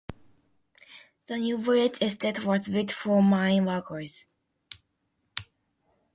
[1.27, 4.25] The New Village estate was built for mine workers.